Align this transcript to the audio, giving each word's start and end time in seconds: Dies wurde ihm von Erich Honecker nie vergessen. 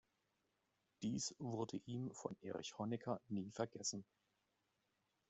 Dies 1.03 1.35
wurde 1.37 1.77
ihm 1.85 2.11
von 2.11 2.35
Erich 2.41 2.75
Honecker 2.79 3.21
nie 3.27 3.51
vergessen. 3.51 4.03